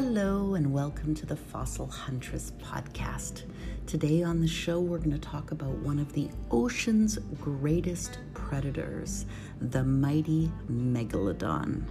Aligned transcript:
Hello, 0.00 0.54
and 0.54 0.72
welcome 0.72 1.12
to 1.16 1.26
the 1.26 1.34
Fossil 1.34 1.88
Huntress 1.88 2.52
podcast. 2.62 3.42
Today 3.84 4.22
on 4.22 4.40
the 4.40 4.46
show, 4.46 4.78
we're 4.78 4.98
going 4.98 5.10
to 5.10 5.18
talk 5.18 5.50
about 5.50 5.76
one 5.78 5.98
of 5.98 6.12
the 6.12 6.30
ocean's 6.52 7.18
greatest 7.40 8.20
predators, 8.32 9.26
the 9.60 9.82
mighty 9.82 10.52
megalodon. 10.70 11.82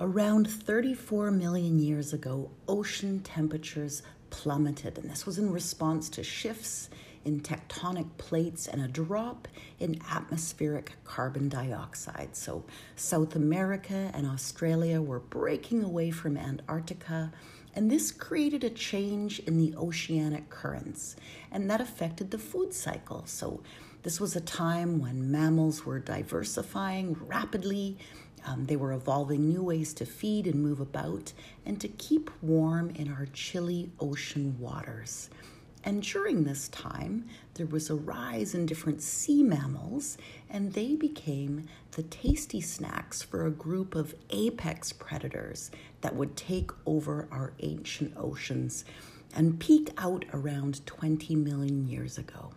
Around 0.00 0.48
34 0.48 1.30
million 1.32 1.78
years 1.78 2.14
ago, 2.14 2.50
ocean 2.66 3.20
temperatures 3.20 4.02
plummeted, 4.30 4.96
and 4.96 5.10
this 5.10 5.26
was 5.26 5.36
in 5.36 5.52
response 5.52 6.08
to 6.08 6.22
shifts 6.24 6.88
in 7.26 7.40
tectonic 7.40 8.06
plates 8.18 8.68
and 8.68 8.80
a 8.80 8.86
drop 8.86 9.48
in 9.80 10.00
atmospheric 10.08 10.92
carbon 11.04 11.48
dioxide. 11.48 12.36
So, 12.36 12.64
South 12.94 13.34
America 13.34 14.12
and 14.14 14.26
Australia 14.26 15.02
were 15.02 15.18
breaking 15.18 15.82
away 15.82 16.12
from 16.12 16.36
Antarctica, 16.36 17.32
and 17.74 17.90
this 17.90 18.12
created 18.12 18.62
a 18.62 18.70
change 18.70 19.40
in 19.40 19.58
the 19.58 19.74
oceanic 19.76 20.48
currents, 20.50 21.16
and 21.50 21.68
that 21.68 21.80
affected 21.80 22.30
the 22.30 22.38
food 22.38 22.72
cycle. 22.72 23.24
So, 23.26 23.60
this 24.04 24.20
was 24.20 24.36
a 24.36 24.40
time 24.40 25.00
when 25.00 25.32
mammals 25.32 25.84
were 25.84 25.98
diversifying 25.98 27.16
rapidly. 27.26 27.98
Um, 28.46 28.66
they 28.66 28.76
were 28.76 28.92
evolving 28.92 29.48
new 29.48 29.64
ways 29.64 29.92
to 29.94 30.06
feed 30.06 30.46
and 30.46 30.62
move 30.62 30.78
about 30.78 31.32
and 31.64 31.80
to 31.80 31.88
keep 31.88 32.30
warm 32.40 32.90
in 32.90 33.10
our 33.12 33.26
chilly 33.32 33.90
ocean 33.98 34.56
waters. 34.60 35.28
And 35.86 36.02
during 36.02 36.42
this 36.42 36.66
time, 36.68 37.28
there 37.54 37.66
was 37.66 37.90
a 37.90 37.94
rise 37.94 38.56
in 38.56 38.66
different 38.66 39.00
sea 39.00 39.44
mammals, 39.44 40.18
and 40.50 40.72
they 40.72 40.96
became 40.96 41.68
the 41.92 42.02
tasty 42.02 42.60
snacks 42.60 43.22
for 43.22 43.46
a 43.46 43.52
group 43.52 43.94
of 43.94 44.16
apex 44.30 44.92
predators 44.92 45.70
that 46.00 46.16
would 46.16 46.36
take 46.36 46.72
over 46.86 47.28
our 47.30 47.52
ancient 47.60 48.14
oceans 48.16 48.84
and 49.32 49.60
peak 49.60 49.90
out 49.96 50.24
around 50.32 50.84
20 50.86 51.36
million 51.36 51.86
years 51.86 52.18
ago. 52.18 52.50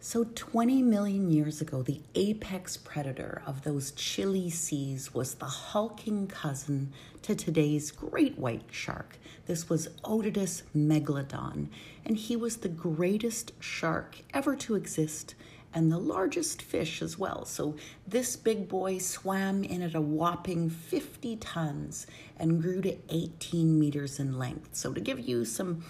So, 0.00 0.22
20 0.32 0.80
million 0.82 1.28
years 1.28 1.60
ago, 1.60 1.82
the 1.82 2.00
apex 2.14 2.76
predator 2.76 3.42
of 3.44 3.64
those 3.64 3.90
chilly 3.90 4.48
seas 4.48 5.12
was 5.12 5.34
the 5.34 5.46
hulking 5.46 6.28
cousin 6.28 6.92
to 7.22 7.34
today's 7.34 7.90
great 7.90 8.38
white 8.38 8.62
shark. 8.70 9.18
This 9.46 9.68
was 9.68 9.88
Otodus 10.04 10.62
megalodon, 10.74 11.66
and 12.04 12.16
he 12.16 12.36
was 12.36 12.58
the 12.58 12.68
greatest 12.68 13.52
shark 13.58 14.18
ever 14.32 14.54
to 14.54 14.76
exist 14.76 15.34
and 15.74 15.90
the 15.90 15.98
largest 15.98 16.62
fish 16.62 17.02
as 17.02 17.18
well. 17.18 17.44
So, 17.44 17.74
this 18.06 18.36
big 18.36 18.68
boy 18.68 18.98
swam 18.98 19.64
in 19.64 19.82
at 19.82 19.96
a 19.96 20.00
whopping 20.00 20.70
50 20.70 21.36
tons 21.38 22.06
and 22.38 22.62
grew 22.62 22.80
to 22.82 22.96
18 23.08 23.76
meters 23.76 24.20
in 24.20 24.38
length. 24.38 24.76
So, 24.76 24.92
to 24.92 25.00
give 25.00 25.18
you 25.18 25.44
some 25.44 25.82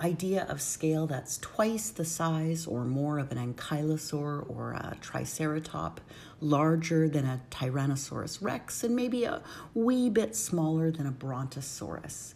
idea 0.00 0.46
of 0.48 0.60
scale 0.60 1.06
that's 1.06 1.38
twice 1.38 1.90
the 1.90 2.04
size 2.04 2.66
or 2.66 2.84
more 2.84 3.18
of 3.18 3.30
an 3.32 3.54
ankylosaur 3.54 4.48
or 4.48 4.72
a 4.72 4.96
triceratop, 5.00 5.98
larger 6.40 7.08
than 7.08 7.26
a 7.26 7.40
Tyrannosaurus 7.50 8.40
rex, 8.40 8.82
and 8.82 8.96
maybe 8.96 9.24
a 9.24 9.42
wee 9.74 10.08
bit 10.08 10.34
smaller 10.34 10.90
than 10.90 11.06
a 11.06 11.12
Brontosaurus. 11.12 12.34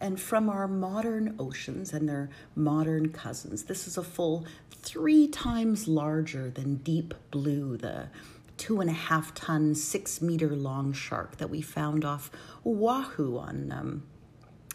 And 0.00 0.18
from 0.18 0.48
our 0.48 0.66
modern 0.66 1.34
oceans 1.38 1.92
and 1.92 2.08
their 2.08 2.30
modern 2.54 3.12
cousins, 3.12 3.64
this 3.64 3.86
is 3.86 3.98
a 3.98 4.02
full 4.02 4.46
three 4.70 5.28
times 5.28 5.86
larger 5.86 6.48
than 6.48 6.76
deep 6.76 7.12
blue, 7.30 7.76
the 7.76 8.08
two 8.56 8.80
and 8.80 8.88
a 8.88 8.94
half 8.94 9.34
ton, 9.34 9.74
six 9.74 10.22
meter 10.22 10.54
long 10.54 10.92
shark 10.92 11.36
that 11.36 11.50
we 11.50 11.60
found 11.60 12.04
off 12.04 12.30
Oahu 12.64 13.38
on 13.38 13.72
um, 13.72 14.02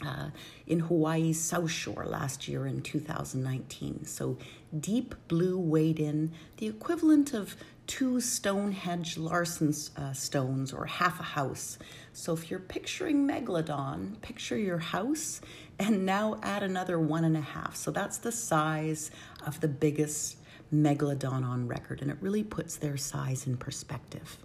uh, 0.03 0.29
in 0.67 0.79
Hawaii's 0.81 1.39
South 1.39 1.71
Shore 1.71 2.05
last 2.05 2.47
year 2.47 2.65
in 2.67 2.81
2019. 2.81 4.05
So 4.05 4.37
deep 4.77 5.15
blue 5.27 5.57
weighed 5.57 5.99
in, 5.99 6.31
the 6.57 6.67
equivalent 6.67 7.33
of 7.33 7.55
two 7.87 8.19
Stonehenge 8.19 9.17
sarsen 9.17 9.89
uh, 9.97 10.13
stones 10.13 10.73
or 10.73 10.85
half 10.85 11.19
a 11.19 11.23
house. 11.23 11.77
So 12.13 12.33
if 12.33 12.49
you're 12.49 12.59
picturing 12.59 13.27
Megalodon, 13.27 14.19
picture 14.21 14.57
your 14.57 14.79
house 14.79 15.41
and 15.79 16.05
now 16.05 16.39
add 16.41 16.63
another 16.63 16.99
one 16.99 17.23
and 17.23 17.37
a 17.37 17.41
half. 17.41 17.75
So 17.75 17.91
that's 17.91 18.17
the 18.17 18.31
size 18.31 19.11
of 19.45 19.59
the 19.61 19.67
biggest 19.67 20.37
Megalodon 20.73 21.45
on 21.45 21.67
record, 21.67 22.01
and 22.01 22.09
it 22.09 22.17
really 22.21 22.43
puts 22.43 22.75
their 22.75 22.97
size 22.97 23.45
in 23.45 23.55
perspective. 23.55 24.37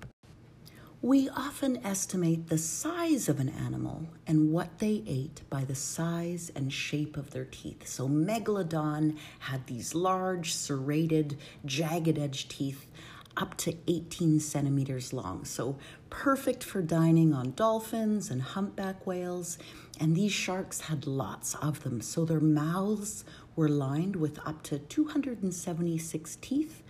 We 1.03 1.31
often 1.31 1.79
estimate 1.83 2.49
the 2.49 2.59
size 2.59 3.31
of 3.31 3.41
an 3.41 3.49
animal 3.49 4.09
and 4.27 4.53
what 4.53 4.81
they 4.81 5.03
ate 5.07 5.41
by 5.49 5.65
the 5.65 5.75
size 5.75 6.53
and 6.55 6.71
shape 6.71 7.17
of 7.17 7.31
their 7.31 7.47
teeth. 7.47 7.89
So, 7.89 8.07
Megalodon 8.07 9.17
had 9.39 9.67
these 9.67 9.95
large, 9.95 10.53
serrated, 10.53 11.39
jagged 11.65 12.19
edge 12.19 12.49
teeth 12.49 12.87
up 13.35 13.57
to 13.59 13.79
18 13.89 14.41
centimeters 14.41 15.15
long. 15.15 15.47
So, 15.47 15.79
perfect 16.11 16.63
for 16.63 16.83
dining 16.83 17.33
on 17.33 17.53
dolphins 17.53 18.31
and 18.31 18.43
humpback 18.43 19.07
whales. 19.07 19.57
And 19.99 20.15
these 20.15 20.33
sharks 20.33 20.83
had 20.83 21.07
lots 21.07 21.55
of 21.55 21.83
them. 21.83 22.03
So, 22.03 22.27
their 22.27 22.41
mouths 22.41 23.25
were 23.57 23.71
lined 23.71 24.17
with 24.17 24.39
up 24.47 24.63
to 24.65 24.79
276 24.79 26.37
teeth 26.43 26.83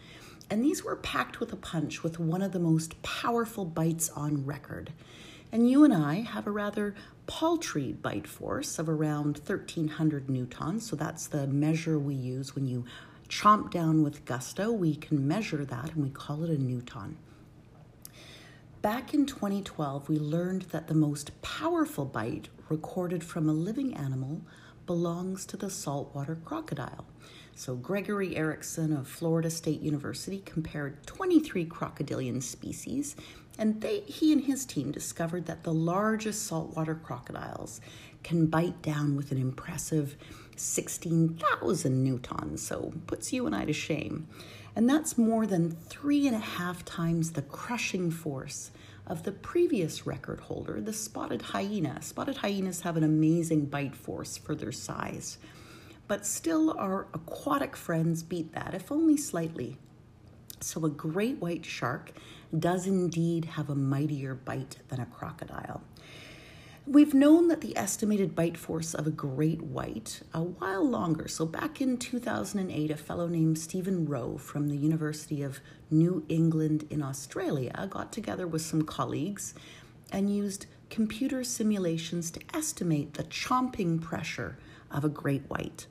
and 0.51 0.65
these 0.65 0.83
were 0.83 0.97
packed 0.97 1.39
with 1.39 1.53
a 1.53 1.57
punch 1.57 2.03
with 2.03 2.19
one 2.19 2.43
of 2.43 2.51
the 2.53 2.59
most 2.59 3.01
powerful 3.03 3.65
bites 3.65 4.11
on 4.11 4.45
record. 4.45 4.93
And 5.53 5.71
you 5.71 5.85
and 5.85 5.95
I 5.95 6.21
have 6.21 6.47
a 6.47 6.51
rather 6.51 6.95
paltry 7.27 7.93
bite 7.93 8.27
force 8.27 8.79
of 8.79 8.89
around 8.89 9.39
1300 9.39 10.29
newtons, 10.29 10.89
so 10.89 10.97
that's 10.97 11.29
the 11.29 11.47
measure 11.47 11.99
we 11.99 12.15
use 12.15 12.55
when 12.55 12.67
you 12.67 12.85
chomp 13.29 13.71
down 13.71 14.03
with 14.03 14.25
gusto. 14.25 14.73
We 14.73 14.97
can 14.97 15.27
measure 15.27 15.65
that 15.65 15.95
and 15.95 16.03
we 16.03 16.11
call 16.11 16.43
it 16.43 16.51
a 16.51 16.59
newton. 16.59 17.17
Back 18.83 19.15
in 19.15 19.27
2012, 19.27 20.09
we 20.09 20.19
learned 20.19 20.63
that 20.71 20.89
the 20.89 20.95
most 20.95 21.41
powerful 21.43 22.05
bite 22.05 22.49
recorded 22.69 23.23
from 23.23 23.49
a 23.49 23.53
living 23.53 23.95
animal 23.95 24.41
belongs 24.87 25.45
to 25.47 25.57
the 25.57 25.71
saltwater 25.71 26.37
crocodile. 26.45 27.05
So, 27.55 27.75
Gregory 27.77 28.37
Erickson 28.37 28.93
of 28.93 29.07
Florida 29.07 29.51
State 29.51 29.81
University 29.81 30.43
compared 30.47 31.07
23 31.07 31.67
crocodilian 31.67 32.41
species, 32.41 33.17
and 33.59 33.81
they, 33.81 34.01
he 34.01 34.33
and 34.33 34.45
his 34.45 34.65
team 34.65 34.91
discovered 34.91 35.47
that 35.47 35.65
the 35.65 35.75
largest 35.75 36.47
saltwater 36.47 36.95
crocodiles 36.95 37.81
can 38.23 38.47
bite 38.47 38.81
down 38.83 39.17
with 39.17 39.31
an 39.31 39.39
impressive 39.39 40.17
16,000 40.57 42.03
newtons, 42.03 42.63
so 42.63 42.93
puts 43.07 43.33
you 43.33 43.47
and 43.47 43.55
I 43.55 43.65
to 43.65 43.73
shame. 43.73 44.29
And 44.77 44.89
that's 44.89 45.19
more 45.19 45.47
than 45.47 45.71
three 45.71 46.27
and 46.27 46.37
a 46.37 46.41
half 46.41 46.85
times 46.85 47.33
the 47.33 47.43
crushing 47.43 48.11
force 48.11 48.71
of 49.07 49.25
the 49.25 49.33
previous 49.33 50.07
record 50.07 50.41
holder, 50.41 50.81
the 50.81 50.93
spotted 50.93 51.43
hyena. 51.43 52.01
Spotted 52.01 52.39
hyenas 52.39 52.83
have 52.83 52.97
an 52.97 53.03
amazing 53.03 53.67
bite 53.67 53.97
force 53.97 54.37
for 54.37 54.55
their 54.55 54.73
size 54.73 55.39
but 56.11 56.27
still 56.27 56.75
our 56.77 57.07
aquatic 57.15 57.77
friends 57.77 58.25
beat 58.25 58.53
that, 58.53 58.75
if 58.75 58.91
only 58.91 59.17
slightly. 59.17 59.79
So, 60.59 60.85
a 60.85 60.91
great 60.91 61.39
white 61.39 61.65
shark 61.65 62.11
does 62.59 62.85
indeed 62.85 63.45
have 63.45 63.71
a 63.71 63.77
mightier 63.77 64.35
bite 64.35 64.79
than 64.89 64.99
a 64.99 65.07
crocodile. 65.07 65.83
We've 66.85 67.15
known 67.15 67.47
that 67.47 67.61
the 67.61 67.79
estimated 67.79 68.35
bite 68.35 68.57
force 68.57 68.93
of 68.93 69.07
a 69.07 69.13
great 69.13 69.63
white 69.63 70.23
a 70.35 70.43
while 70.43 70.85
longer. 70.85 71.29
So, 71.29 71.47
back 71.47 71.81
in 71.81 71.97
2008, 71.97 72.91
a 72.91 72.97
fellow 72.97 73.29
named 73.29 73.57
Stephen 73.57 74.05
Wroe 74.05 74.37
from 74.37 74.67
the 74.67 74.77
University 74.77 75.45
of 75.45 75.61
New 75.93 76.25
England 76.29 76.89
in 76.91 77.05
Australia 77.05 77.87
got 77.89 78.11
together 78.11 78.49
with 78.49 78.63
some 78.63 78.83
colleagues 78.83 79.55
and 80.11 80.35
used 80.35 80.67
computer 80.89 81.45
simulations 81.45 82.33
to 82.33 82.41
estimate 82.53 83.15
the 83.15 83.23
chomping 83.23 84.03
pressure 84.03 84.59
of 84.91 85.05
a 85.05 85.09
great 85.09 85.43
white. 85.47 85.87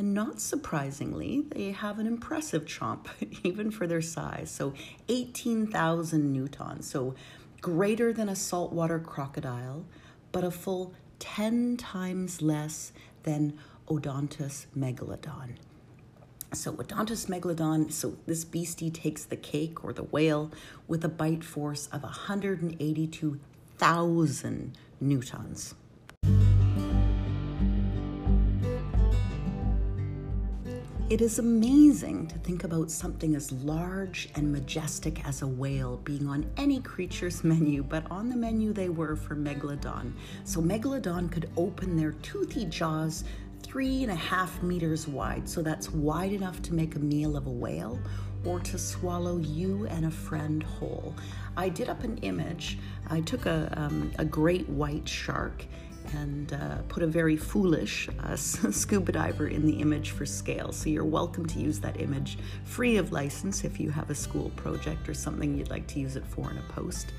And 0.00 0.14
not 0.14 0.40
surprisingly, 0.40 1.44
they 1.50 1.72
have 1.72 1.98
an 1.98 2.06
impressive 2.06 2.64
chomp, 2.64 3.08
even 3.44 3.70
for 3.70 3.86
their 3.86 4.00
size. 4.00 4.50
So 4.50 4.72
18,000 5.10 6.32
newtons, 6.32 6.88
so 6.88 7.14
greater 7.60 8.10
than 8.10 8.30
a 8.30 8.34
saltwater 8.34 8.98
crocodile, 8.98 9.84
but 10.32 10.42
a 10.42 10.50
full 10.50 10.94
10 11.18 11.76
times 11.76 12.40
less 12.40 12.94
than 13.24 13.58
Odontus 13.88 14.68
megalodon. 14.74 15.56
So, 16.54 16.72
Odontus 16.78 17.26
megalodon, 17.26 17.92
so 17.92 18.16
this 18.24 18.46
beastie 18.46 18.90
takes 18.90 19.26
the 19.26 19.36
cake 19.36 19.84
or 19.84 19.92
the 19.92 20.04
whale 20.04 20.50
with 20.88 21.04
a 21.04 21.10
bite 21.10 21.44
force 21.44 21.88
of 21.88 22.04
182,000 22.04 24.78
newtons. 24.98 25.74
It 31.10 31.20
is 31.20 31.40
amazing 31.40 32.28
to 32.28 32.38
think 32.38 32.62
about 32.62 32.88
something 32.88 33.34
as 33.34 33.50
large 33.50 34.28
and 34.36 34.52
majestic 34.52 35.26
as 35.26 35.42
a 35.42 35.46
whale 35.48 35.96
being 36.04 36.28
on 36.28 36.48
any 36.56 36.80
creature's 36.80 37.42
menu, 37.52 37.82
but 37.82 38.08
on 38.12 38.28
the 38.28 38.36
menu 38.36 38.72
they 38.72 38.90
were 38.90 39.16
for 39.16 39.34
Megalodon. 39.34 40.12
So 40.44 40.62
Megalodon 40.62 41.32
could 41.32 41.50
open 41.56 41.96
their 41.96 42.12
toothy 42.12 42.64
jaws 42.66 43.24
three 43.64 44.04
and 44.04 44.12
a 44.12 44.14
half 44.14 44.62
meters 44.62 45.08
wide, 45.08 45.48
so 45.48 45.62
that's 45.62 45.90
wide 45.90 46.32
enough 46.32 46.62
to 46.62 46.74
make 46.74 46.94
a 46.94 47.00
meal 47.00 47.36
of 47.36 47.48
a 47.48 47.50
whale 47.50 47.98
or 48.44 48.60
to 48.60 48.78
swallow 48.78 49.38
you 49.38 49.88
and 49.88 50.06
a 50.06 50.10
friend 50.12 50.62
whole. 50.62 51.12
I 51.56 51.70
did 51.70 51.88
up 51.88 52.04
an 52.04 52.18
image. 52.18 52.78
I 53.08 53.20
took 53.22 53.46
a, 53.46 53.68
um, 53.76 54.12
a 54.20 54.24
great 54.24 54.68
white 54.68 55.08
shark 55.08 55.66
and 56.14 56.52
uh, 56.52 56.78
put 56.88 57.02
a 57.02 57.06
very 57.06 57.36
foolish 57.36 58.08
uh, 58.24 58.36
scuba 58.36 59.12
diver 59.12 59.48
in 59.48 59.66
the 59.66 59.80
image 59.80 60.10
for 60.10 60.26
scale. 60.26 60.72
So 60.72 60.88
you're 60.88 61.04
welcome 61.04 61.46
to 61.46 61.58
use 61.58 61.80
that 61.80 62.00
image 62.00 62.38
free 62.64 62.96
of 62.96 63.12
license 63.12 63.64
if 63.64 63.80
you 63.80 63.90
have 63.90 64.10
a 64.10 64.14
school 64.14 64.50
project 64.56 65.08
or 65.08 65.14
something 65.14 65.56
you'd 65.56 65.70
like 65.70 65.86
to 65.88 66.00
use 66.00 66.16
it 66.16 66.26
for 66.26 66.50
in 66.50 66.58
a 66.58 66.72
post. 66.72 67.12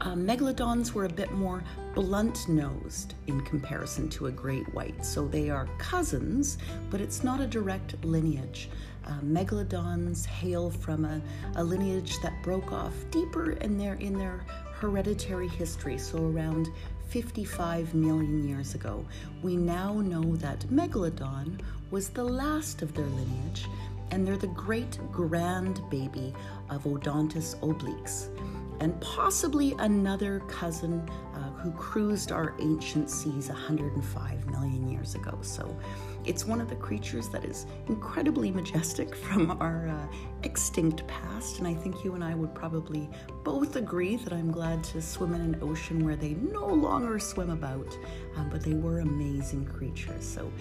Uh, 0.00 0.14
megalodons 0.14 0.92
were 0.92 1.04
a 1.04 1.08
bit 1.08 1.30
more 1.32 1.62
blunt 1.94 2.48
nosed 2.48 3.14
in 3.26 3.40
comparison 3.42 4.08
to 4.10 4.26
a 4.26 4.30
great 4.30 4.66
white, 4.74 5.04
so 5.04 5.26
they 5.26 5.48
are 5.50 5.68
cousins, 5.78 6.58
but 6.90 7.00
it's 7.00 7.22
not 7.22 7.40
a 7.40 7.46
direct 7.46 8.02
lineage. 8.04 8.68
Uh, 9.06 9.20
megalodons 9.20 10.26
hail 10.26 10.70
from 10.70 11.04
a, 11.04 11.20
a 11.56 11.64
lineage 11.64 12.20
that 12.22 12.32
broke 12.42 12.72
off 12.72 12.92
deeper 13.10 13.52
in 13.52 13.78
their 13.78 13.94
in 13.94 14.18
their 14.18 14.44
hereditary 14.72 15.48
history, 15.48 15.96
so 15.96 16.26
around 16.30 16.68
55 17.14 17.94
million 17.94 18.48
years 18.48 18.74
ago. 18.74 19.04
We 19.40 19.54
now 19.56 20.00
know 20.00 20.34
that 20.34 20.58
Megalodon 20.62 21.60
was 21.92 22.08
the 22.08 22.24
last 22.24 22.82
of 22.82 22.92
their 22.92 23.06
lineage, 23.06 23.68
and 24.10 24.26
they're 24.26 24.36
the 24.36 24.48
great 24.48 24.98
grandbaby 25.12 26.34
of 26.70 26.84
Odontus 26.88 27.54
obliquus 27.62 28.30
and 28.80 29.00
possibly 29.00 29.76
another 29.78 30.40
cousin 30.48 31.08
uh, 31.36 31.43
who 31.64 31.72
cruised 31.72 32.30
our 32.30 32.54
ancient 32.60 33.08
seas 33.08 33.48
105 33.48 34.50
million 34.50 34.86
years 34.86 35.14
ago. 35.14 35.38
So 35.40 35.74
it's 36.26 36.44
one 36.44 36.60
of 36.60 36.68
the 36.68 36.76
creatures 36.76 37.30
that 37.30 37.42
is 37.42 37.64
incredibly 37.88 38.50
majestic 38.50 39.14
from 39.24 39.50
our 39.62 39.88
uh, 39.88 40.06
extinct 40.42 41.06
past, 41.06 41.60
and 41.60 41.66
I 41.66 41.72
think 41.72 42.04
you 42.04 42.14
and 42.14 42.22
I 42.22 42.34
would 42.34 42.54
probably 42.54 43.08
both 43.44 43.76
agree 43.76 44.16
that 44.16 44.32
I'm 44.34 44.50
glad 44.50 44.84
to 44.84 45.00
swim 45.00 45.32
in 45.32 45.40
an 45.40 45.58
ocean 45.62 46.04
where 46.04 46.16
they 46.16 46.34
no 46.34 46.66
longer 46.66 47.18
swim 47.18 47.48
about, 47.48 47.96
um, 48.36 48.50
but 48.50 48.62
they 48.62 48.74
were 48.74 48.98
amazing 48.98 49.64
creatures. 49.64 50.22
So 50.26 50.52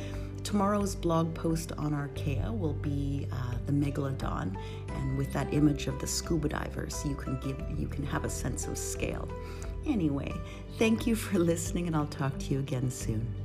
tomorrow's 0.46 0.96
blog 0.96 1.34
post 1.34 1.74
on 1.74 1.92
Archaea 1.92 2.58
will 2.58 2.76
be 2.76 3.28
uh, 3.30 3.56
the 3.66 3.74
megalodon, 3.74 4.56
and 4.88 5.18
with 5.18 5.34
that 5.34 5.54
image 5.54 5.88
of 5.88 6.00
the 6.00 6.08
scuba 6.08 6.48
divers, 6.48 7.04
you 7.06 7.16
can 7.16 7.38
give 7.42 7.62
you 7.78 7.90
can 7.90 8.06
have 8.06 8.24
a 8.24 8.30
sense 8.30 8.68
of 8.68 8.78
scale. 8.78 9.28
Anyway, 9.86 10.34
thank 10.78 11.06
you 11.08 11.16
for 11.16 11.40
listening, 11.52 11.88
and 11.88 11.96
I'll 11.96 12.08
talk 12.08 12.38
to 12.40 12.46
you 12.54 12.60
again 12.60 12.90
soon. 12.90 13.43